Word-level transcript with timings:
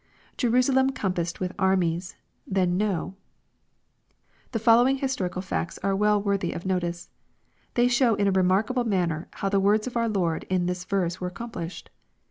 \Jerusalem 0.35 0.89
compassed 0.95 1.39
with 1.39 1.55
armies^ 1.57 2.15
then 2.47 2.75
know.] 2.75 3.13
The 4.51 4.57
following 4.57 4.97
historical 4.97 5.43
facts 5.43 5.77
are 5.83 5.95
well 5.95 6.19
worthy 6.19 6.53
of 6.53 6.65
notice. 6.65 7.11
They 7.75 7.87
show 7.87 8.15
in 8.15 8.27
a 8.27 8.31
re 8.31 8.41
markable 8.41 8.83
manner 8.83 9.27
how 9.33 9.49
the 9.49 9.59
words 9.59 9.85
of 9.85 9.95
our 9.95 10.09
Lord 10.09 10.41
in 10.45 10.65
this 10.65 10.85
verse 10.85 11.21
were 11.21 11.27
accomplished. 11.27 11.91